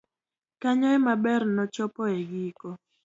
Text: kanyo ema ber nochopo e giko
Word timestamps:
kanyo 0.61 0.87
ema 0.97 1.13
ber 1.23 1.41
nochopo 1.55 2.01
e 2.17 2.19
giko 2.29 2.69